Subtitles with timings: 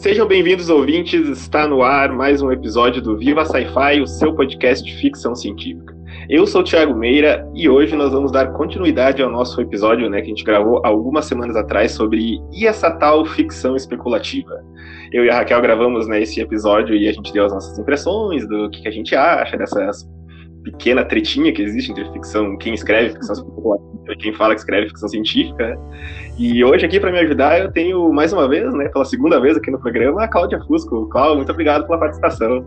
[0.00, 1.28] Sejam bem-vindos, ouvintes.
[1.28, 5.96] Está no ar mais um episódio do Viva Sci-Fi, o seu podcast de ficção científica.
[6.28, 10.18] Eu sou o Thiago Meira e hoje nós vamos dar continuidade ao nosso episódio, né,
[10.20, 14.62] que a gente gravou algumas semanas atrás sobre e essa tal ficção especulativa.
[15.12, 18.46] Eu e a Raquel gravamos né, esse episódio e a gente deu as nossas impressões
[18.46, 20.06] do que, que a gente acha dessas
[20.64, 24.88] pequena tretinha que existe entre ficção, quem escreve ficção especulativa e quem fala que escreve
[24.88, 25.68] ficção científica.
[25.68, 25.78] Né?
[26.38, 29.56] E hoje aqui para me ajudar eu tenho mais uma vez, né, pela segunda vez
[29.56, 31.08] aqui no programa, a Cláudia Fusco.
[31.08, 32.66] Cláudia, muito obrigado pela participação.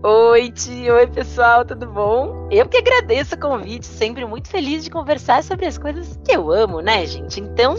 [0.00, 0.94] Oi, tio.
[0.94, 2.48] Oi, pessoal, tudo bom?
[2.52, 6.52] Eu que agradeço o convite, sempre muito feliz de conversar sobre as coisas que eu
[6.52, 7.40] amo, né, gente?
[7.40, 7.74] Então,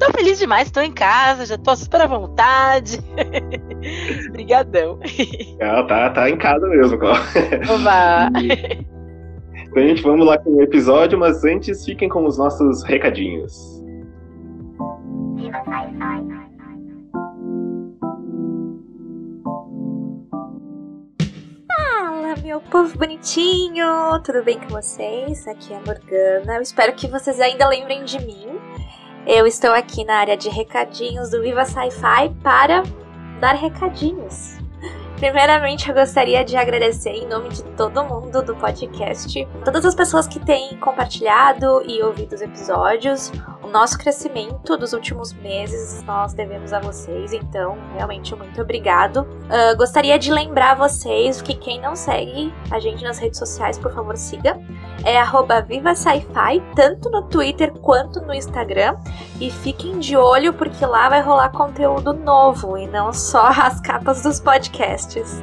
[0.00, 2.98] tô feliz demais, tô em casa, já tô super à vontade.
[4.28, 4.98] Obrigadão.
[5.86, 7.60] Tá, tá em casa mesmo, Cláudia.
[7.72, 8.28] Oba!
[9.54, 13.71] Então, gente, vamos lá com o episódio, mas antes fiquem com os nossos recadinhos.
[22.52, 24.20] Meu povo bonitinho!
[24.22, 25.48] Tudo bem com vocês?
[25.48, 26.56] Aqui é a Morgana.
[26.56, 28.46] Eu espero que vocês ainda lembrem de mim.
[29.26, 32.82] Eu estou aqui na área de recadinhos do Viva Sci-Fi para
[33.40, 34.61] dar recadinhos.
[35.22, 40.26] Primeiramente, eu gostaria de agradecer em nome de todo mundo do podcast, todas as pessoas
[40.26, 43.30] que têm compartilhado e ouvido os episódios.
[43.62, 49.18] O nosso crescimento dos últimos meses nós devemos a vocês, então realmente muito obrigado.
[49.18, 53.94] Uh, gostaria de lembrar vocês que quem não segue a gente nas redes sociais, por
[53.94, 54.60] favor, siga.
[55.04, 55.22] É
[55.62, 58.96] Viva Sci-Fi, tanto no Twitter quanto no Instagram.
[59.40, 64.22] E fiquem de olho porque lá vai rolar conteúdo novo e não só as capas
[64.22, 65.42] dos podcasts.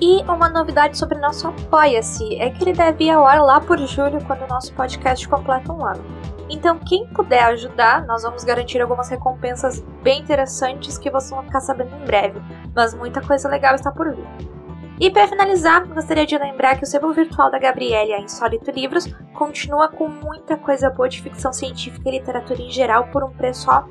[0.00, 3.78] E uma novidade sobre nosso Apoia-se é que ele deve ir ao ar lá por
[3.78, 6.02] julho, quando o nosso podcast completa um ano.
[6.48, 11.60] Então, quem puder ajudar, nós vamos garantir algumas recompensas bem interessantes que vocês vão ficar
[11.60, 12.40] sabendo em breve.
[12.74, 14.59] Mas muita coisa legal está por vir.
[15.00, 19.06] E para finalizar, gostaria de lembrar que o sebo virtual da Gabriele, a Insólito Livros,
[19.32, 23.70] continua com muita coisa boa de ficção científica e literatura em geral por um preço
[23.70, 23.84] ó,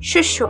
[0.00, 0.48] chuchu.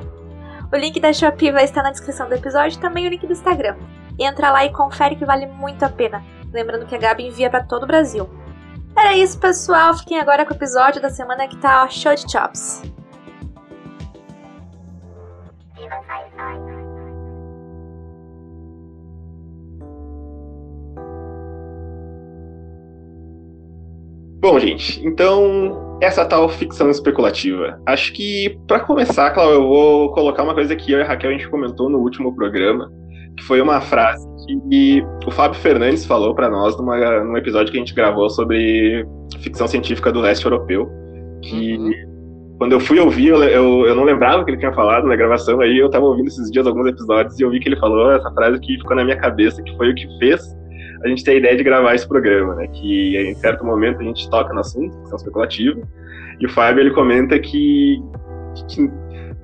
[0.73, 3.33] O link da Shopee vai estar na descrição do episódio e também o link do
[3.33, 3.77] Instagram.
[4.17, 6.25] Entra lá e confere que vale muito a pena.
[6.53, 8.31] Lembrando que a Gabi envia para todo o Brasil.
[8.97, 9.95] Era isso, pessoal.
[9.99, 12.83] Fiquem agora com o episódio da semana que tá ó, show de chops.
[24.45, 27.81] Bom, gente, então essa tal ficção especulativa.
[27.87, 31.31] Acho que para começar, Cláudio, eu vou colocar uma coisa que eu e a Raquel
[31.31, 32.93] a gente comentou no último programa,
[33.39, 34.23] que foi uma frase
[34.71, 39.07] que o Fábio Fernandes falou para nós numa, num episódio que a gente gravou sobre
[39.41, 40.91] ficção científica do leste europeu,
[41.41, 41.93] que uhum.
[42.59, 45.59] quando eu fui ouvir, eu, eu, eu, não lembrava que ele tinha falado na gravação,
[45.63, 48.31] aí eu tava ouvindo esses dias alguns episódios e eu vi que ele falou essa
[48.33, 50.55] frase que ficou na minha cabeça, que foi o que fez
[51.05, 52.67] a gente ter a ideia de gravar esse programa, né?
[52.69, 55.81] Que em certo momento a gente toca no assunto, ficção especulativa,
[56.41, 58.03] e o Fábio ele comenta que,
[58.69, 58.91] que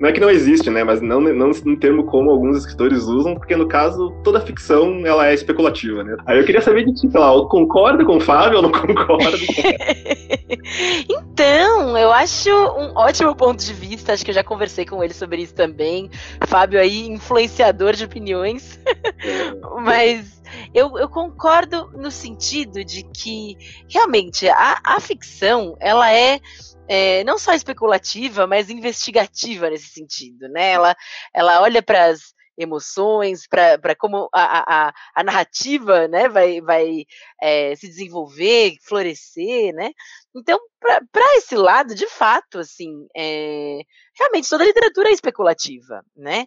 [0.01, 0.83] não é que não existe, né?
[0.83, 5.27] Mas não, não no termo como alguns escritores usam, porque no caso toda ficção ela
[5.27, 6.17] é especulativa, né?
[6.25, 9.37] Aí eu queria saber de ti, sei lá, concorda com o Fábio ou não concorda?
[11.07, 14.13] então, eu acho um ótimo ponto de vista.
[14.13, 16.09] Acho que eu já conversei com ele sobre isso também.
[16.47, 18.79] Fábio aí, influenciador de opiniões.
[19.23, 19.53] É.
[19.85, 20.40] Mas
[20.73, 23.57] eu, eu, concordo no sentido de que
[23.89, 26.39] realmente a, a ficção ela é
[26.87, 30.71] é, não só especulativa, mas investigativa nesse sentido, né?
[30.71, 30.95] Ela,
[31.33, 37.05] ela olha para as emoções, para como a, a, a, narrativa né, vai, vai
[37.41, 39.91] é, se desenvolver, florescer, né?
[40.35, 43.81] Então, para esse lado, de fato, assim, é,
[44.17, 46.45] realmente toda literatura é especulativa, né?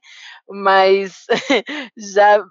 [0.48, 1.26] Mas
[1.96, 2.42] já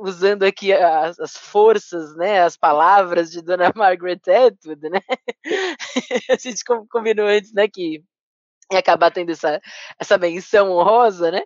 [0.00, 5.00] usando aqui as, as, forças, né, as palavras de Dona Margaret Atwood, né?
[6.30, 8.02] a gente combinou antes, né, que
[8.72, 9.60] ia acabar tendo essa,
[9.98, 11.42] essa menção honrosa, né?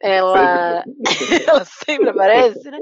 [0.00, 0.84] Ela,
[1.48, 2.78] ela sempre aparece, né?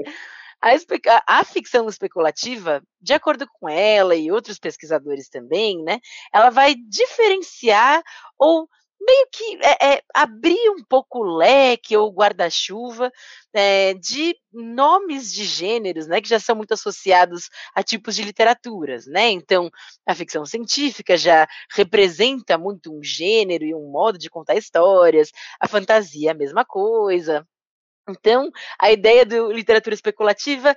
[0.61, 6.01] A, a, ficção especulativa, de acordo com ela e outros pesquisadores também, né,
[6.33, 8.03] ela vai diferenciar
[8.37, 8.67] ou
[8.99, 13.11] meio que é, é, abrir um pouco o leque ou guarda-chuva
[13.53, 19.07] é, de nomes de gêneros, né, que já são muito associados a tipos de literaturas,
[19.07, 19.29] né?
[19.29, 19.69] Então,
[20.05, 25.67] a ficção científica já representa muito um gênero e um modo de contar histórias, a
[25.67, 27.45] fantasia a mesma coisa.
[28.09, 28.49] Então,
[28.79, 30.75] a ideia do literatura especulativa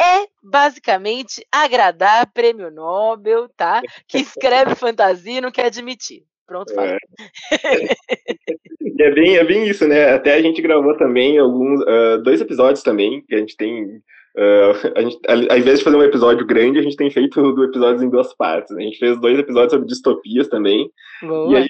[0.00, 3.80] é basicamente agradar prêmio Nobel, tá?
[4.08, 4.18] Que
[4.66, 6.24] escreve fantasia e não quer admitir.
[6.46, 6.90] Pronto, fala.
[6.90, 6.98] É.
[9.06, 10.12] é, bem, é bem isso, né?
[10.12, 13.84] Até a gente gravou também alguns, uh, dois episódios também, que a gente tem.
[14.34, 18.02] Uh, a gente, ao invés de fazer um episódio grande, a gente tem feito episódios
[18.02, 18.74] em duas partes.
[18.74, 18.82] Né?
[18.82, 20.90] A gente fez dois episódios sobre distopias também.
[21.22, 21.52] Boa.
[21.52, 21.68] E aí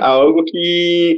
[0.00, 1.16] algo que,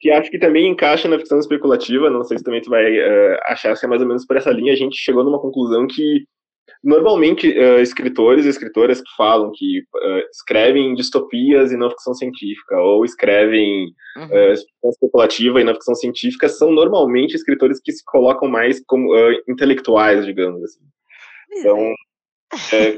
[0.00, 2.08] que acho que também encaixa na ficção especulativa.
[2.08, 4.50] Não sei se também tu vai uh, achar que é mais ou menos por essa
[4.50, 4.72] linha.
[4.72, 6.24] A gente chegou numa conclusão que
[6.82, 12.78] Normalmente, uh, escritores e escritoras que falam que uh, escrevem distopias e não ficção científica,
[12.78, 13.86] ou escrevem
[14.18, 14.26] uhum.
[14.26, 19.10] uh, especulativa e não ficção científica, são normalmente escritores que se colocam mais como
[19.48, 20.84] intelectuais, digamos assim.
[21.56, 21.94] Então,
[22.72, 22.96] é,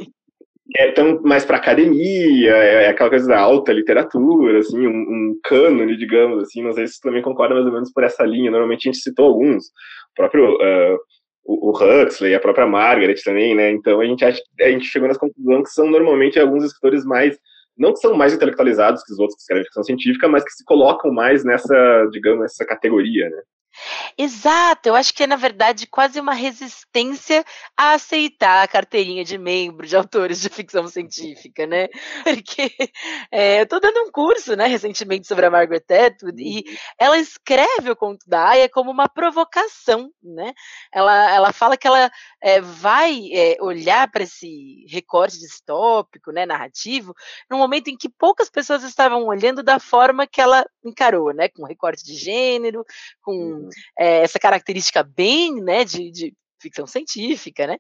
[0.79, 5.97] é mais para academia, é, é, aquela coisa da alta literatura, assim, um, um cânone,
[5.97, 6.63] digamos assim.
[6.63, 8.51] Não sei se você também concorda mais ou menos por essa linha.
[8.51, 10.59] Normalmente a gente citou alguns, o próprio
[11.47, 13.71] o, Huxley, a própria Margaret também, né?
[13.71, 17.39] Então a gente, acha, a gente chegou nas conclusões que são normalmente alguns escritores mais,
[17.77, 20.65] não que são mais intelectualizados que os outros que escrevem ficção científica, mas que se
[20.65, 23.43] colocam mais nessa, digamos, nessa categoria, né?
[24.17, 27.45] Exato, eu acho que é, na verdade, quase uma resistência
[27.77, 31.89] a aceitar a carteirinha de membro de autores de ficção científica, né?
[32.25, 32.75] Porque
[33.31, 36.77] é, eu estou dando um curso, né, recentemente sobre a Margaret Atwood, e uhum.
[36.99, 40.53] ela escreve o conto da Aya como uma provocação, né?
[40.93, 42.11] Ela, ela fala que ela
[42.43, 47.15] é, vai é, olhar para esse recorte distópico, né, narrativo,
[47.51, 51.49] num momento em que poucas pessoas estavam olhando da forma que ela encarou, né?
[51.49, 52.85] Com recorte de gênero,
[53.21, 53.66] com
[53.99, 57.77] é, essa característica bem né, de, de ficção científica, né?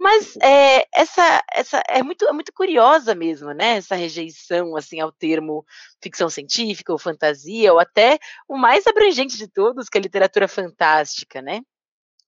[0.00, 3.78] Mas é, essa, essa é muito, é muito curiosa mesmo, né?
[3.78, 5.64] Essa rejeição assim ao termo
[6.00, 8.18] ficção científica ou fantasia, ou até
[8.48, 11.62] o mais abrangente de todos, que é a literatura fantástica, né?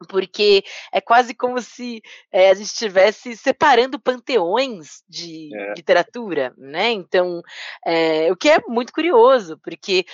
[0.09, 2.01] porque é quase como se
[2.33, 5.75] é, a gente estivesse separando panteões de é.
[5.77, 6.91] literatura, né?
[6.91, 7.43] Então,
[7.85, 10.05] é, o que é muito curioso, porque,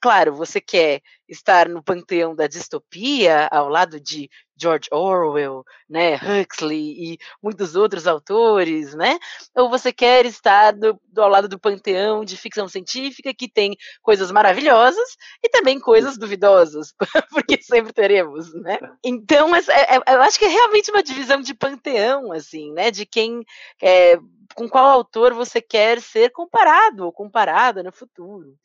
[0.00, 4.30] claro, você quer estar no panteão da distopia, ao lado de
[4.60, 9.16] George Orwell, né, Huxley e muitos outros autores, né?
[9.54, 13.76] Ou você quer estar do, do, ao lado do panteão de ficção científica que tem
[14.02, 16.92] coisas maravilhosas e também coisas duvidosas,
[17.30, 18.78] porque sempre teremos, né?
[19.04, 22.90] Então, é, é, eu acho que é realmente uma divisão de panteão, assim, né?
[22.90, 23.44] De quem
[23.80, 24.18] é,
[24.54, 28.56] com qual autor você quer ser comparado ou comparada no futuro.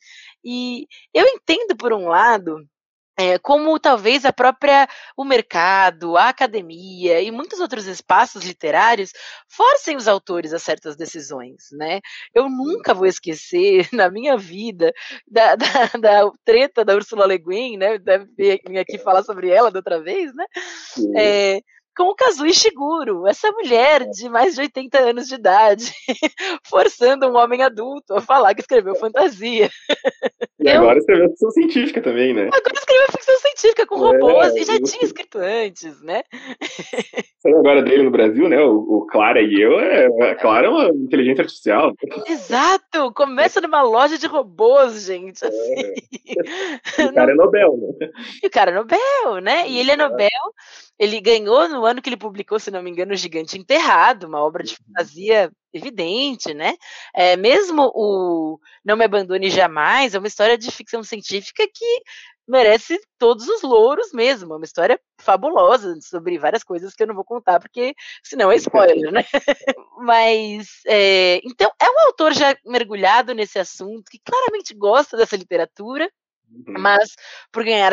[0.44, 2.66] E eu entendo, por um lado,
[3.16, 9.12] é, como talvez a própria o mercado, a academia e muitos outros espaços literários
[9.48, 12.00] forcem os autores a certas decisões, né?
[12.34, 14.92] Eu nunca vou esquecer na minha vida
[15.28, 17.98] da, da, da treta da Ursula Le Guin, né?
[17.98, 20.44] Deve vir aqui falar sobre ela da outra vez, né?
[21.16, 21.60] É,
[21.96, 25.92] com Kazuo Ishiguro, essa mulher de mais de 80 anos de idade,
[26.64, 29.70] forçando um homem adulto a falar que escreveu fantasia.
[30.64, 30.80] E eu...
[30.80, 32.44] agora escreveu ficção científica também, né?
[32.44, 36.22] Agora escreveu ficção científica com é, robôs, e já tinha escrito antes, né?
[37.38, 38.58] Saiu agora dele no Brasil, né?
[38.62, 41.92] O, o Clara e eu, é, a Clara é uma inteligência artificial.
[42.26, 43.12] Exato!
[43.12, 45.48] Começa numa loja de robôs, gente, é.
[45.48, 45.74] assim.
[46.98, 47.04] É.
[47.04, 48.08] O cara é Nobel, né?
[48.42, 49.68] E o cara é Nobel, né?
[49.68, 50.30] E ele é Nobel
[50.98, 54.40] ele ganhou no ano que ele publicou, se não me engano, O Gigante Enterrado, uma
[54.40, 54.86] obra de uhum.
[54.86, 56.74] fantasia evidente, né?
[57.14, 62.02] É, mesmo o Não Me Abandone Jamais é uma história de ficção científica que
[62.46, 67.14] merece todos os louros mesmo, é uma história fabulosa sobre várias coisas que eu não
[67.14, 69.24] vou contar porque senão é spoiler, né?
[69.98, 76.10] Mas é, então é um autor já mergulhado nesse assunto que claramente gosta dessa literatura
[76.66, 76.80] Uhum.
[76.80, 77.16] Mas
[77.52, 77.92] por ganhar,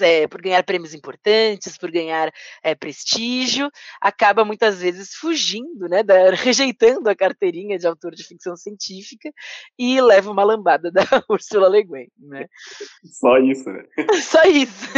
[0.00, 2.32] é, por ganhar prêmios importantes, por ganhar
[2.62, 8.56] é, prestígio, acaba muitas vezes fugindo, né, da, rejeitando a carteirinha de autor de ficção
[8.56, 9.30] científica
[9.78, 12.46] e leva uma lambada da Ursula Le Guin, né?
[13.04, 13.84] Só isso, né?
[14.20, 14.88] Só isso.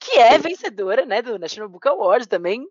[0.00, 2.66] que é vencedora, né, do National Book Award também,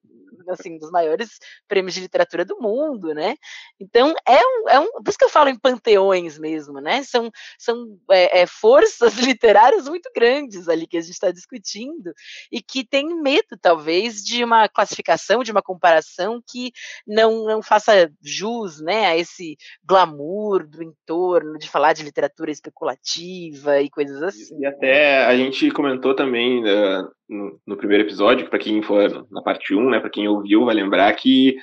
[0.49, 3.35] assim, dos maiores prêmios de literatura do mundo, né?
[3.79, 7.03] Então é um, é um por isso que eu falo em panteões mesmo, né?
[7.03, 12.13] São, são é, é, forças literárias muito grandes ali que a gente está discutindo
[12.51, 16.71] e que tem medo, talvez, de uma classificação, de uma comparação que
[17.07, 23.81] não, não faça jus, né, a esse glamour do entorno de falar de literatura especulativa
[23.81, 24.59] e coisas assim.
[24.59, 29.41] E até a gente comentou também uh, no, no, primeiro episódio, para quem for na
[29.41, 31.55] parte 1, né, para quem ouviu, vai lembrar que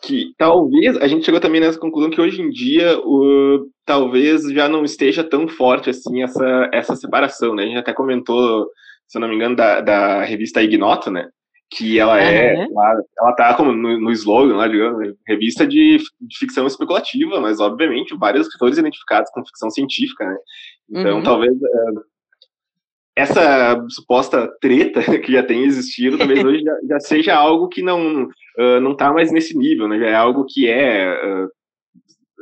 [0.00, 4.68] que talvez a gente chegou também nessa conclusão que hoje em dia o, talvez já
[4.68, 7.64] não esteja tão forte assim essa, essa separação, né?
[7.64, 8.68] A gente até comentou,
[9.08, 11.28] se eu não me engano, da, da revista Ignoto, né?
[11.70, 12.66] que ela é, uhum.
[12.72, 17.60] ela, ela tá como no, no slogan lá, digamos, revista de, de, ficção especulativa, mas
[17.60, 20.36] obviamente vários escritores identificados com ficção científica, né?
[20.90, 21.22] Então uhum.
[21.22, 22.00] talvez uh,
[23.18, 28.24] essa suposta treta que já tem existido, talvez hoje já, já seja algo que não
[28.24, 29.98] uh, não tá mais nesse nível, né?
[29.98, 31.48] Já é algo que é uh,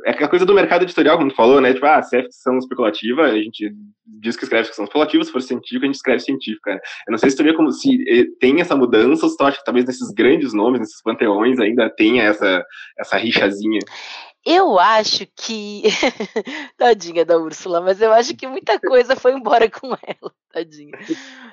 [0.05, 1.73] é a coisa do mercado editorial, como tu falou, né?
[1.73, 3.73] Tipo, ah, se é ficção especulativa, a gente
[4.05, 6.75] diz que escreve ficção especulativa, se for científica, a gente escreve científica.
[6.75, 6.79] Né?
[7.07, 9.43] Eu não sei se tu vê como se eh, tem essa mudança, ou se tu
[9.43, 12.63] acha que talvez nesses grandes nomes, nesses panteões, ainda tenha essa,
[12.97, 13.79] essa rixazinha.
[14.49, 15.83] Eu acho que.
[16.77, 20.97] tadinha da Úrsula, mas eu acho que muita coisa foi embora com ela, tadinha.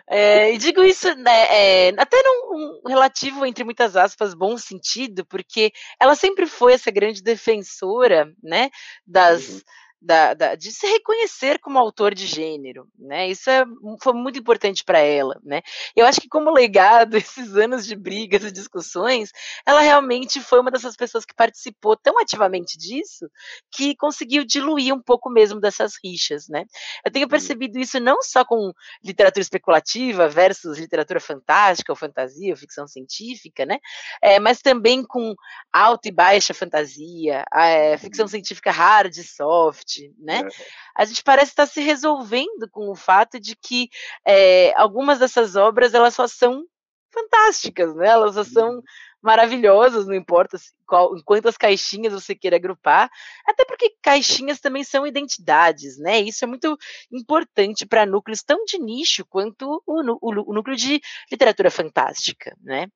[0.07, 5.27] É, e digo isso né, é, até num um relativo, entre muitas aspas, bom sentido,
[5.27, 8.71] porque ela sempre foi essa grande defensora né,
[9.05, 9.49] das.
[9.49, 9.61] Uhum
[10.05, 13.29] da, da, de se reconhecer como autor de gênero, né?
[13.29, 13.65] Isso é,
[14.03, 15.63] foi muito importante para ela, né?
[15.97, 19.31] Eu acho que como legado esses anos de brigas e discussões,
[19.67, 23.31] ela realmente foi uma dessas pessoas que participou tão ativamente disso
[23.75, 26.65] que conseguiu diluir um pouco mesmo dessas rixas, né?
[27.05, 32.59] Eu tenho percebido isso não só com literatura especulativa versus literatura fantástica ou fantasia ou
[32.59, 33.79] ficção científica, né?
[34.23, 35.35] É, mas também com
[35.73, 40.41] alta e baixa fantasia, é, ficção científica hard e soft né?
[40.41, 40.49] É.
[40.95, 43.89] A gente parece estar se resolvendo com o fato de que
[44.27, 46.65] é, algumas dessas obras elas só são
[47.13, 48.09] fantásticas, né?
[48.09, 48.83] Elas só são uhum.
[49.23, 53.09] maravilhosas, não importa qual, em quantas caixinhas você queira agrupar,
[53.47, 56.21] até porque caixinhas também são identidades, né?
[56.21, 56.77] Isso é muito
[57.13, 62.89] importante para núcleos tão de nicho quanto o, o, o núcleo de literatura fantástica, né?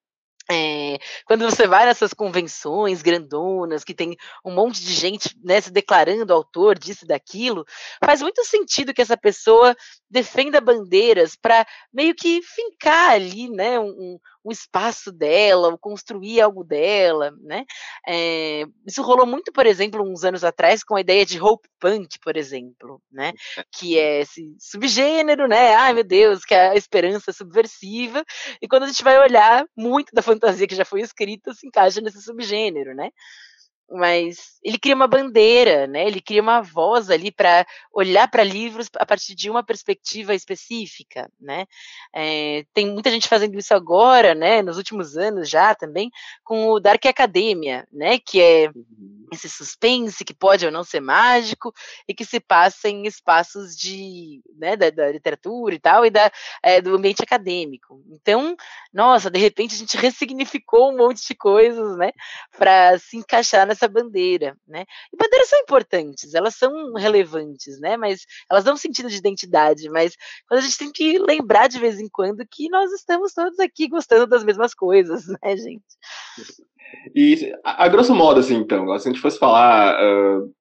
[0.50, 5.70] É, quando você vai nessas convenções grandonas, que tem um monte de gente né, se
[5.70, 7.66] declarando autor disso e daquilo,
[8.02, 9.76] faz muito sentido que essa pessoa
[10.10, 16.64] defenda bandeiras para meio que fincar ali né, um, um espaço dela, ou construir algo
[16.64, 17.64] dela, né?
[18.06, 22.18] É, isso rolou muito, por exemplo, uns anos atrás com a ideia de hope punk,
[22.22, 23.32] por exemplo, né?
[23.72, 25.74] Que é esse subgênero, né?
[25.74, 28.24] Ai meu Deus, que é a esperança subversiva.
[28.62, 32.00] E quando a gente vai olhar, muito da fantasia que já foi escrita se encaixa
[32.00, 33.10] nesse subgênero, né?
[33.90, 36.06] Mas ele cria uma bandeira, né?
[36.06, 41.30] Ele cria uma voz ali para olhar para livros a partir de uma perspectiva específica,
[41.40, 41.64] né?
[42.14, 44.60] É, tem muita gente fazendo isso agora, né?
[44.60, 46.10] Nos últimos anos já também
[46.44, 48.18] com o Dark Academia, né?
[48.18, 49.26] Que é uhum.
[49.32, 51.72] esse suspense que pode ou não ser mágico
[52.06, 54.76] e que se passa em espaços de, né?
[54.76, 56.30] Da, da literatura e tal e da,
[56.62, 58.02] é, do ambiente acadêmico.
[58.10, 58.54] Então,
[58.92, 62.12] nossa, de repente a gente ressignificou um monte de coisas, né?
[62.58, 64.84] Para se encaixar nessa essa bandeira, né?
[65.12, 67.96] E bandeiras são importantes, elas são relevantes, né?
[67.96, 70.14] Mas elas dão sentido de identidade, mas
[70.48, 73.88] quando a gente tem que lembrar de vez em quando que nós estamos todos aqui
[73.88, 75.84] gostando das mesmas coisas, né, gente?
[77.14, 80.52] E a, a grosso modo, assim, então, se a gente fosse falar uh,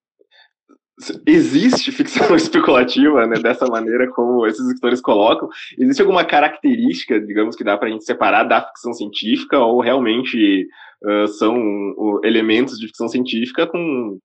[1.25, 5.47] existe ficção especulativa, né, dessa maneira como esses escritores colocam?
[5.77, 10.67] Existe alguma característica, digamos, que dá para a gente separar da ficção científica ou realmente
[11.03, 14.17] uh, são uh, elementos de ficção científica com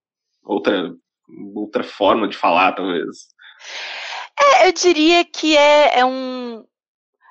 [0.45, 0.95] outra,
[1.55, 3.29] outra forma de falar, talvez?
[4.41, 6.65] É, eu diria que é, é um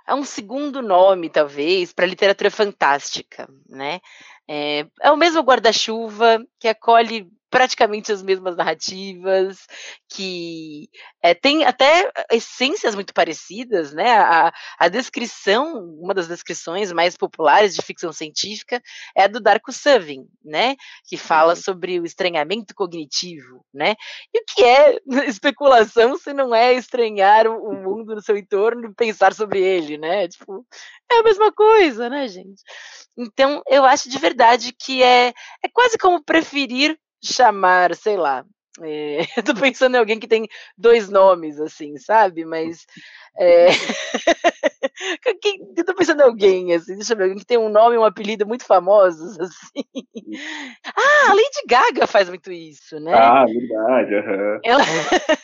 [0.08, 4.02] é um segundo nome, talvez, para literatura fantástica, né?
[4.48, 9.68] É, é o mesmo guarda-chuva que acolhe praticamente as mesmas narrativas,
[10.10, 10.90] que
[11.22, 14.18] é, tem até essências muito parecidas, né?
[14.18, 18.82] A, a, descrição, uma das descrições mais populares de ficção científica
[19.16, 20.78] é a do Darko Suvin, né?
[21.08, 21.62] Que fala uhum.
[21.62, 23.96] sobre o estranhamento cognitivo, né?
[24.34, 28.88] E o que é especulação se não é estranhar o, o mundo no seu entorno
[28.88, 30.30] e pensar sobre ele, né?
[30.30, 30.66] Tipo,
[31.12, 32.62] é a mesma coisa, né, gente?
[33.18, 38.46] Então, eu acho de verdade que é, é quase como preferir chamar, sei lá.
[38.80, 40.48] É, eu tô pensando em alguém que tem
[40.78, 42.46] dois nomes, assim, sabe?
[42.46, 42.86] Mas.
[43.40, 43.68] É,
[45.78, 47.98] eu tô pensando em alguém, assim, deixa eu ver, alguém que tem um nome e
[47.98, 49.86] um apelido muito famosos, assim.
[50.86, 53.14] Ah, a Lady Gaga faz muito isso, né?
[53.14, 54.60] Ah, verdade, uhum.
[54.66, 54.84] ela,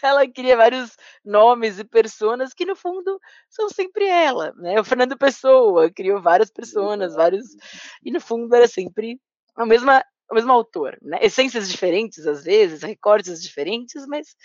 [0.04, 3.18] ela cria vários nomes e personas que, no fundo,
[3.50, 4.82] são sempre ela, né?
[4.82, 7.46] O Fernando Pessoa criou várias personas, vários.
[8.04, 9.18] E, no fundo, era sempre
[9.56, 11.20] a mesma o mesmo autor, né?
[11.22, 14.36] Essências diferentes às vezes, recortes diferentes, mas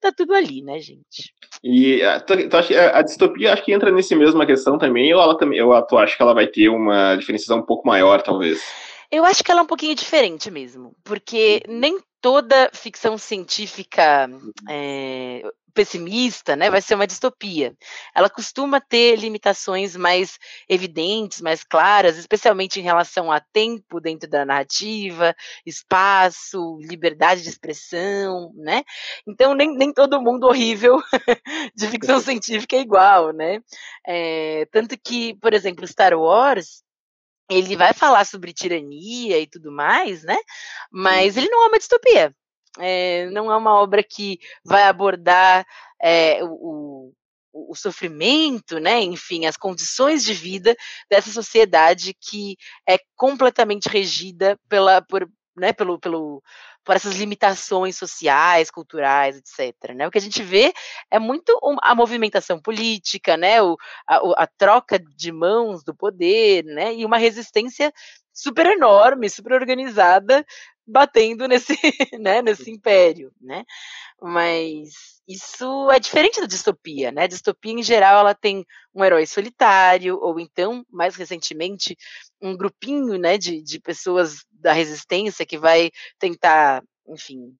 [0.00, 1.32] tá tudo ali, né, gente?
[1.62, 5.20] E ah, tu, tu acha, a distopia acho que entra nesse mesma questão também, ou
[5.20, 8.60] ela também, ou tu acha que ela vai ter uma diferenciação um pouco maior, talvez?
[9.10, 14.28] Eu acho que ela é um pouquinho diferente mesmo, porque nem toda ficção científica
[14.68, 17.74] é, pessimista, né, vai ser uma distopia.
[18.14, 24.44] Ela costuma ter limitações mais evidentes, mais claras, especialmente em relação a tempo dentro da
[24.44, 25.34] narrativa,
[25.64, 28.82] espaço, liberdade de expressão, né?
[29.26, 31.00] Então nem, nem todo mundo horrível
[31.74, 33.60] de ficção científica é igual, né?
[34.06, 36.82] É, tanto que, por exemplo, Star Wars
[37.50, 40.36] ele vai falar sobre tirania e tudo mais, né?
[40.90, 42.34] Mas ele não é uma distopia.
[42.78, 45.66] É, não é uma obra que vai abordar
[46.00, 47.12] é, o,
[47.52, 49.00] o, o, sofrimento, né?
[49.00, 50.76] Enfim, as condições de vida
[51.10, 52.56] dessa sociedade que
[52.88, 56.42] é completamente regida pela, por, né, pelo, pelo,
[56.84, 59.94] por essas limitações sociais, culturais, etc.
[59.94, 60.06] Né?
[60.06, 60.72] O que a gente vê
[61.10, 63.62] é muito a movimentação política, né?
[63.62, 66.94] O, a, a troca de mãos do poder, né?
[66.94, 67.92] E uma resistência
[68.32, 70.44] super enorme, super organizada,
[70.86, 71.74] batendo nesse,
[72.18, 73.64] né, nesse império, né?
[74.20, 77.24] Mas isso é diferente da distopia, né?
[77.24, 81.96] A distopia, em geral, ela tem um herói solitário, ou então, mais recentemente,
[82.40, 87.54] um grupinho, né, de, de pessoas da resistência que vai tentar, enfim,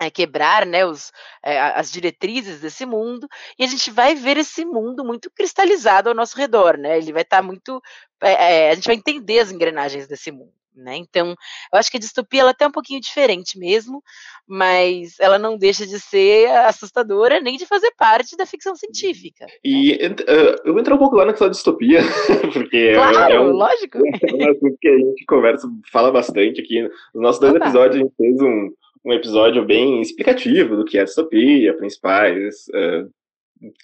[0.00, 1.10] é, quebrar né, os,
[1.42, 3.26] é, as diretrizes desse mundo,
[3.58, 6.98] e a gente vai ver esse mundo muito cristalizado ao nosso redor, né?
[6.98, 7.80] Ele vai estar tá muito.
[8.20, 10.52] É, a gente vai entender as engrenagens desse mundo.
[10.76, 10.96] Né?
[10.98, 11.28] Então,
[11.72, 14.02] eu acho que a distopia ela é até um pouquinho diferente mesmo,
[14.46, 19.46] mas ela não deixa de ser assustadora nem de fazer parte da ficção científica.
[19.64, 22.00] E uh, eu vou entrar um pouco lá na questão da distopia,
[22.52, 23.98] porque claro, é, um, lógico.
[23.98, 26.82] É um assunto que a gente conversa, fala bastante aqui.
[26.82, 27.64] Nos nossos dois Opa.
[27.64, 28.70] episódios a gente fez um,
[29.06, 33.10] um episódio bem explicativo do que é a distopia, principais uh,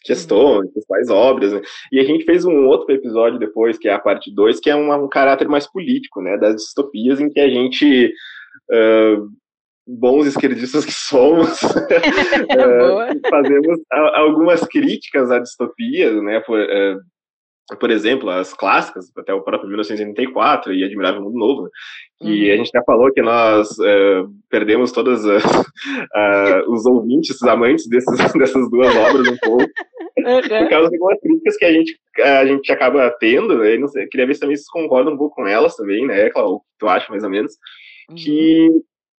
[0.02, 1.61] questões, principais obras, né?
[1.91, 4.76] E a gente fez um outro episódio depois, que é a parte 2, que é
[4.76, 8.12] um, um, caráter mais político, né, das distopias, em que a gente,
[8.71, 9.29] uh,
[9.87, 18.29] bons esquerdistas que somos, uh, fazemos algumas críticas a distopias, né, por, uh, por exemplo,
[18.29, 21.71] as clássicas, até o próprio 1984 e Admirável Mundo Novo,
[22.29, 22.52] uhum.
[22.52, 27.88] a gente já falou que nós uh, perdemos todos uh, uh, os ouvintes, os amantes
[27.88, 30.41] desses, dessas duas obras um pouco, uhum.
[30.41, 34.07] por causa de algumas críticas que a gente, a gente acaba tendo, eu não sei,
[34.07, 36.41] queria ver se também vocês concordam um pouco com elas também, né, que
[36.79, 37.55] tu acha mais ou menos,
[38.09, 38.16] uhum.
[38.16, 38.70] que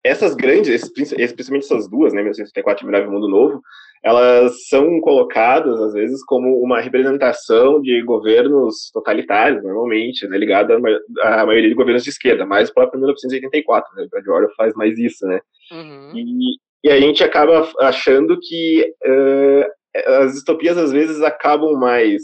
[0.03, 3.61] essas grandes, especialmente essas duas, né, 1984 e Admirável Mundo Novo,
[4.03, 10.77] elas são colocadas, às vezes, como uma representação de governos totalitários, normalmente, né, ligada
[11.21, 14.73] à maioria de governos de esquerda, mais o próprio 1984, né, o George Orwell faz
[14.75, 15.39] mais isso, né,
[15.71, 16.11] uhum.
[16.13, 22.21] e, e, a gente acaba achando que uh, as distopias, às vezes, acabam mais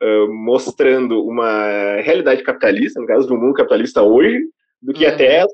[0.00, 4.38] uh, mostrando uma realidade capitalista, no caso do mundo capitalista hoje,
[4.80, 5.12] do que uhum.
[5.12, 5.52] até as,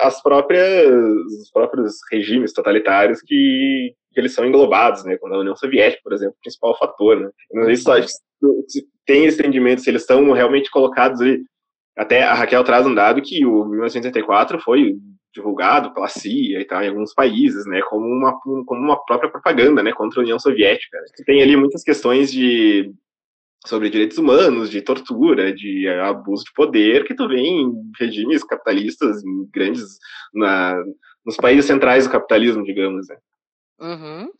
[0.00, 5.16] as, próprias os próprios regimes totalitários que, que eles são englobados, né?
[5.18, 7.30] Quando a União Soviética, por exemplo, o principal fator, né?
[7.52, 11.42] não sei se tem esse entendimento, se eles estão realmente colocados ali.
[11.96, 14.96] Até a Raquel traz um dado que o 1984 foi
[15.34, 19.82] divulgado pela CIA e tal, em alguns países, né, como uma, como uma própria propaganda,
[19.82, 20.98] né, contra a União Soviética.
[21.24, 22.92] Tem ali muitas questões de
[23.66, 29.22] sobre direitos humanos, de tortura, de abuso de poder, que tu vê em regimes capitalistas
[29.22, 29.98] em grandes,
[30.32, 30.82] na,
[31.24, 33.16] nos países centrais do capitalismo, digamos, né.
[33.80, 34.30] Uhum.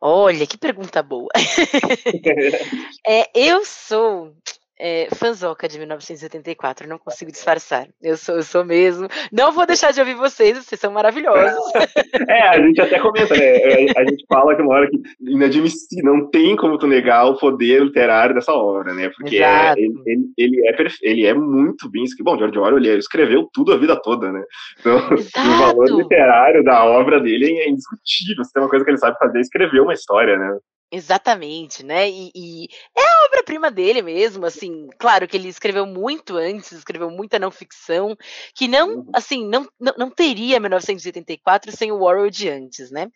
[0.00, 1.28] Olha, que pergunta boa.
[3.06, 4.34] é, eu sou
[4.78, 7.86] é, fanzoca de 1974, não consigo disfarçar.
[8.02, 9.08] Eu sou, eu sou mesmo.
[9.32, 11.56] Não vou deixar de ouvir vocês, vocês são maravilhosos.
[12.28, 13.44] É, a gente até comenta, né?
[13.44, 17.38] É, a gente fala que uma hora que inadmissível, não tem como tu negar o
[17.38, 19.10] poder literário dessa obra, né?
[19.16, 22.24] Porque é, ele, ele, ele, é ele é muito bem escrito.
[22.24, 24.42] Bom, George Orwell ele escreveu tudo a vida toda, né?
[24.80, 25.38] Então, Exato.
[25.46, 28.44] o valor literário da obra dele é indiscutível.
[28.44, 30.58] Se tem uma coisa que ele sabe fazer, é escrever uma história, né?
[30.90, 32.08] Exatamente, né?
[32.08, 37.10] E, e é a obra-prima dele mesmo, assim, claro que ele escreveu muito antes, escreveu
[37.10, 38.16] muita não ficção,
[38.54, 39.10] que não, uhum.
[39.12, 43.10] assim, não, não, não teria 1984 sem o Orwell de antes, né?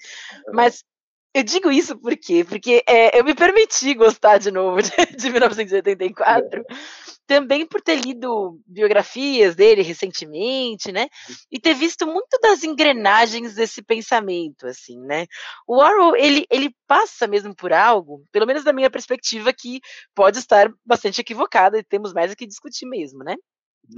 [0.52, 0.84] Mas
[1.32, 2.44] eu digo isso por quê?
[2.44, 6.64] Porque é, eu me permiti gostar de novo de, de 1984,
[7.30, 11.06] também por ter lido biografias dele recentemente, né?
[11.48, 15.26] E ter visto muito das engrenagens desse pensamento, assim, né?
[15.64, 19.80] O Orwell, ele, ele passa mesmo por algo, pelo menos da minha perspectiva, que
[20.12, 23.36] pode estar bastante equivocada e temos mais o que discutir mesmo, né?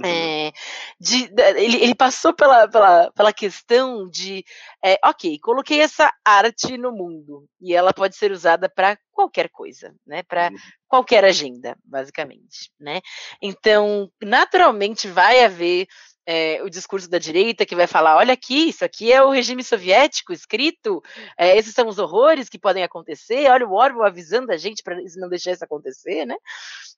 [0.01, 0.09] Uhum.
[0.09, 0.51] É,
[0.99, 4.43] de, de, ele, ele, passou pela, pela, pela questão de,
[4.83, 9.93] é, ok, coloquei essa arte no mundo e ela pode ser usada para qualquer coisa,
[10.05, 10.23] né?
[10.23, 10.57] Para uhum.
[10.87, 13.01] qualquer agenda, basicamente, né?
[13.41, 15.87] Então, naturalmente vai haver
[16.25, 19.63] é, o discurso da direita que vai falar: olha aqui, isso aqui é o regime
[19.63, 21.01] soviético escrito,
[21.37, 23.49] é, esses são os horrores que podem acontecer.
[23.49, 26.35] Olha o Orwell avisando a gente para não deixar isso acontecer, né?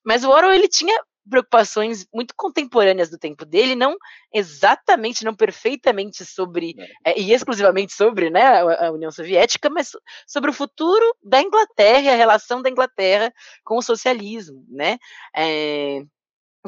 [0.03, 0.97] Mas o Orwell ele tinha
[1.29, 3.95] preocupações muito contemporâneas do tempo dele, não
[4.33, 9.91] exatamente, não perfeitamente sobre é, e exclusivamente sobre, né, a, a União Soviética, mas
[10.27, 13.33] sobre o futuro da Inglaterra e a relação da Inglaterra
[13.63, 14.97] com o socialismo, né?
[15.35, 16.03] É,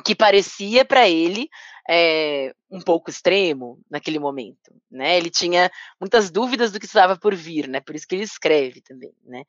[0.02, 1.50] que parecia para ele
[1.90, 5.18] é, um pouco extremo naquele momento, né?
[5.18, 7.80] Ele tinha muitas dúvidas do que estava por vir, né?
[7.80, 9.44] Por isso que ele escreve também, né?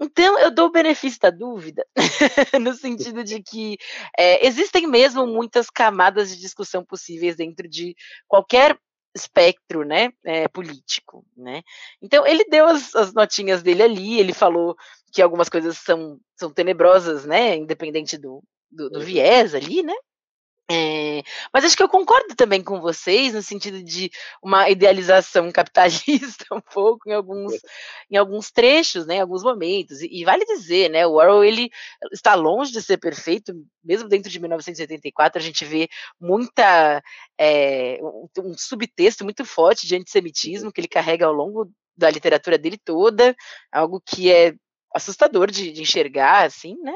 [0.00, 1.86] Então eu dou o benefício da dúvida,
[2.60, 3.78] no sentido de que
[4.18, 7.94] é, existem mesmo muitas camadas de discussão possíveis dentro de
[8.26, 8.76] qualquer
[9.16, 11.62] espectro, né, é, político, né.
[12.02, 14.74] Então ele deu as, as, notinhas dele ali, ele falou
[15.12, 18.42] que algumas coisas são, são tenebrosas, né, independente do,
[18.74, 19.94] do, do viés ali, né?
[20.70, 24.10] É, mas acho que eu concordo também com vocês no sentido de
[24.42, 27.52] uma idealização capitalista um pouco em alguns,
[28.10, 30.00] em alguns trechos, né, em alguns momentos.
[30.00, 31.70] E, e, vale dizer, né, o Orwell ele
[32.12, 33.52] está longe de ser perfeito,
[33.84, 35.86] mesmo dentro de 1984 a gente vê
[36.18, 37.02] muita
[37.38, 42.56] é, um, um subtexto muito forte de antissemitismo que ele carrega ao longo da literatura
[42.56, 43.36] dele toda,
[43.70, 44.54] algo que é
[44.94, 46.94] assustador de, de enxergar, assim, né?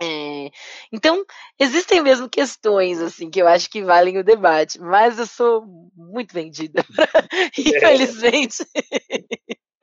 [0.00, 0.50] É,
[0.92, 1.24] então,
[1.58, 6.32] existem mesmo questões, assim, que eu acho que valem o debate, mas eu sou muito
[6.32, 6.84] vendida,
[7.58, 8.64] infelizmente.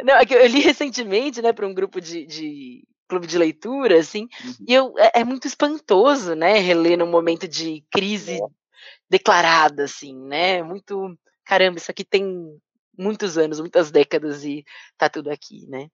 [0.01, 3.99] Não, é que eu li recentemente, né, para um grupo de, de, clube de leitura,
[3.99, 4.65] assim, uhum.
[4.67, 8.47] e eu, é, é, muito espantoso, né, reler num momento de crise é.
[9.09, 12.57] declarada, assim, né, muito, caramba, isso aqui tem
[12.97, 14.63] muitos anos, muitas décadas e
[14.97, 15.89] tá tudo aqui, né.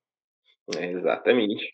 [0.79, 1.71] Exatamente.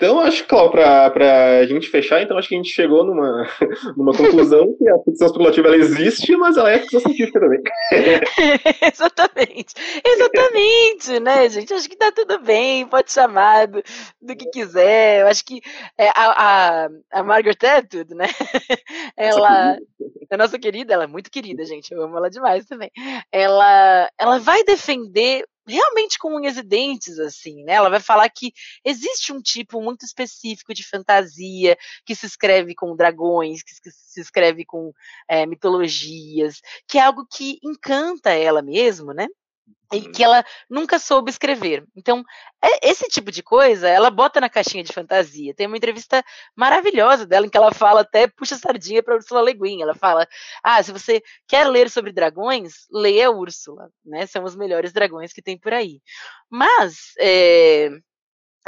[0.00, 3.46] Então, acho que, Cláudio, para a gente fechar, então acho que a gente chegou numa,
[3.94, 7.60] numa conclusão que a ficção especulativa ela existe, mas ela é ficção científica também.
[8.90, 9.74] Exatamente.
[10.02, 11.74] Exatamente, né, gente?
[11.74, 13.82] Acho que tá tudo bem, pode chamar do,
[14.22, 15.20] do que quiser.
[15.20, 15.60] Eu acho que
[15.98, 18.24] é, a, a, a Margaret Atwood, né?
[19.18, 19.76] Ela,
[20.30, 21.92] a nossa querida, ela é muito querida, gente.
[21.92, 22.90] Eu amo ela demais também.
[23.30, 27.74] Ela, ela vai defender realmente com unhas e dentes, assim, né?
[27.74, 28.52] Ela vai falar que
[28.84, 34.64] existe um tipo muito específico de fantasia que se escreve com dragões, que se escreve
[34.64, 34.92] com
[35.28, 39.26] é, mitologias, que é algo que encanta ela mesmo, né?
[39.92, 41.84] E que ela nunca soube escrever.
[41.96, 42.22] Então,
[42.62, 45.54] é, esse tipo de coisa, ela bota na caixinha de fantasia.
[45.54, 46.22] Tem uma entrevista
[46.56, 49.82] maravilhosa dela em que ela fala até puxa sardinha para Ursula Le Guin.
[49.82, 50.26] Ela fala:
[50.62, 54.26] "Ah, se você quer ler sobre dragões, leia Úrsula, né?
[54.26, 56.00] São os melhores dragões que tem por aí".
[56.50, 57.90] Mas é,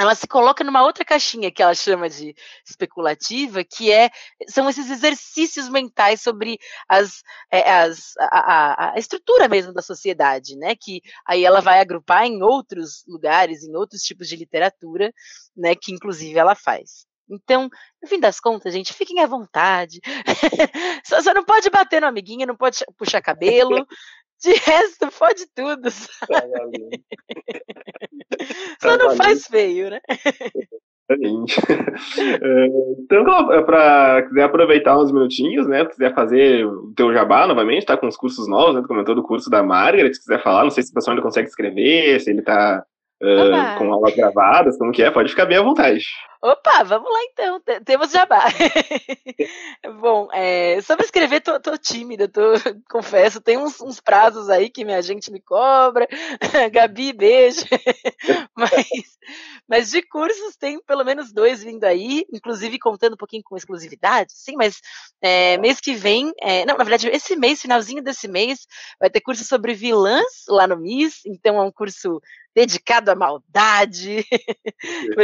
[0.03, 2.35] ela se coloca numa outra caixinha que ela chama de
[2.67, 4.09] especulativa, que é
[4.49, 10.55] são esses exercícios mentais sobre as, é, as a, a, a, estrutura mesmo da sociedade,
[10.55, 10.75] né?
[10.75, 15.11] Que aí ela vai agrupar em outros lugares, em outros tipos de literatura,
[15.55, 15.75] né?
[15.75, 17.05] Que inclusive ela faz.
[17.29, 17.69] Então,
[18.01, 20.01] no fim das contas, gente, fiquem à vontade.
[21.05, 23.87] Você não pode bater no amiguinho, não pode puxar cabelo,
[24.43, 25.89] de resto, pode tudo.
[28.81, 30.01] Só não faz feio, né?
[31.09, 32.65] É,
[32.99, 33.25] então,
[33.65, 35.85] para quiser aproveitar uns minutinhos, né?
[35.85, 38.81] Quiser fazer o teu jabá novamente, tá com os cursos novos, né?
[38.81, 41.23] Tu comentou do curso da Margaret, se quiser falar, não sei se o pessoal ainda
[41.23, 42.83] consegue escrever, se ele tá
[43.21, 46.05] uh, com aulas gravadas, como que é, pode ficar bem à vontade.
[46.45, 48.43] Opa, vamos lá então, temos jabá.
[50.01, 52.41] Bom, é, sobre escrever, tô, tô tímida, tô,
[52.91, 56.05] confesso, tem uns, uns, prazos aí que minha gente me cobra.
[56.73, 57.61] Gabi, beijo.
[58.53, 59.17] mas,
[59.65, 64.33] mas de cursos tem pelo menos dois vindo aí, inclusive contando um pouquinho com exclusividade,
[64.33, 64.81] sim, mas
[65.21, 68.67] é, mês que vem, é, não, na verdade, esse mês, finalzinho desse mês,
[68.99, 72.21] vai ter curso sobre vilãs lá no MIS, então é um curso
[72.55, 74.25] dedicado à maldade.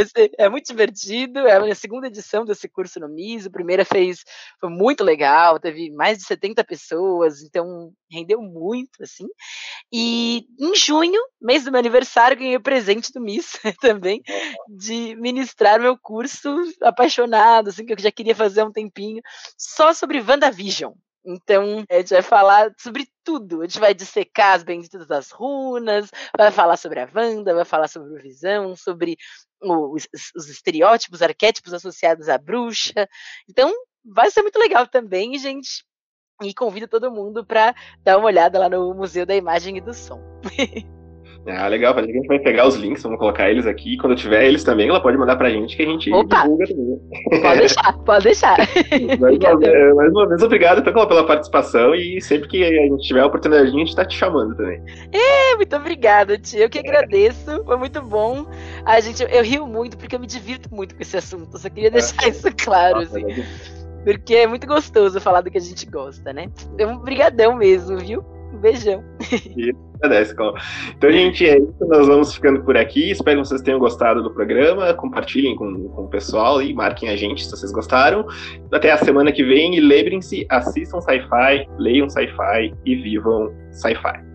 [0.08, 1.09] Ser, é muito divertido.
[1.16, 3.46] É a minha segunda edição desse curso no MIS.
[3.46, 4.24] A primeira fez
[4.60, 9.26] foi muito legal, teve mais de 70 pessoas, então rendeu muito, assim.
[9.92, 14.22] E em junho, mês do meu aniversário, ganhei o presente do MIS também,
[14.68, 16.48] de ministrar meu curso
[16.82, 19.22] apaixonado, assim, que eu já queria fazer há um tempinho,
[19.56, 20.92] só sobre WandaVision.
[21.24, 23.60] Então, a gente vai falar sobre tudo.
[23.60, 27.88] A gente vai dissecar as benditas das runas, vai falar sobre a Wanda, vai falar
[27.88, 29.16] sobre o Visão, sobre
[29.60, 33.08] os, os estereótipos, arquétipos associados à bruxa.
[33.48, 33.70] Então,
[34.04, 35.84] vai ser muito legal também, gente.
[36.42, 39.92] E convido todo mundo para dar uma olhada lá no Museu da Imagem e do
[39.92, 40.20] Som.
[41.46, 41.96] Ah, legal.
[41.96, 43.96] A gente vai pegar os links, vamos colocar eles aqui.
[43.96, 46.42] Quando tiver eles também, ela pode mandar pra gente que a gente Opa.
[46.42, 47.00] divulga também.
[47.42, 48.56] Pode deixar, pode deixar.
[49.18, 53.06] mais, uma vez, mais uma vez, obrigado então, pela participação e sempre que a gente
[53.06, 54.82] tiver a oportunidade, a gente tá te chamando também.
[55.12, 56.64] É, muito obrigada, tia.
[56.64, 57.64] Eu que agradeço.
[57.64, 58.46] Foi muito bom.
[58.84, 61.54] A gente, eu rio muito porque eu me divirto muito com esse assunto.
[61.54, 63.24] Eu só queria deixar isso claro, assim.
[64.04, 66.50] Porque é muito gostoso falar do que a gente gosta, né?
[66.74, 68.24] Então, brigadão mesmo, viu?
[68.52, 69.04] Um beijão.
[70.96, 71.86] Então, gente, é isso.
[71.88, 73.10] Nós vamos ficando por aqui.
[73.10, 74.94] Espero que vocês tenham gostado do programa.
[74.94, 78.26] Compartilhem com, com o pessoal e marquem a gente se vocês gostaram.
[78.72, 79.76] Até a semana que vem.
[79.76, 84.29] E lembrem-se: assistam sci-fi, leiam sci-fi e vivam sci-fi.